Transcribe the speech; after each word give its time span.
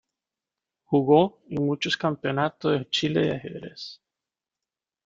Jugó 0.85 1.43
en 1.47 1.63
muchos 1.63 1.95
Campeonato 1.95 2.69
de 2.71 2.89
Chile 2.89 3.19
de 3.21 3.35
ajedrez. 3.35 4.01